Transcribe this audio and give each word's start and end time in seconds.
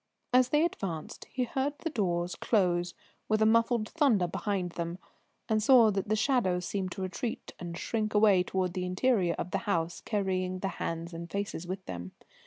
As 0.33 0.49
they 0.49 0.65
advanced 0.65 1.25
he 1.25 1.43
heard 1.43 1.75
the 1.77 1.91
doors 1.91 2.33
close 2.33 2.95
with 3.29 3.39
a 3.39 3.45
muffled 3.45 3.87
thunder 3.87 4.25
behind 4.25 4.71
them, 4.71 4.97
and 5.47 5.61
saw 5.61 5.91
that 5.91 6.09
the 6.09 6.15
shadows 6.15 6.65
seemed 6.65 6.91
to 6.93 7.03
retreat 7.03 7.53
and 7.59 7.77
shrink 7.77 8.15
away 8.15 8.41
towards 8.41 8.73
the 8.73 8.83
interior 8.87 9.35
of 9.37 9.51
the 9.51 9.59
house, 9.69 10.01
carrying 10.03 10.57
the 10.57 10.69
hands 10.81 11.13
and 11.13 11.29
faces 11.29 11.67
with 11.67 11.85
them. 11.85 12.13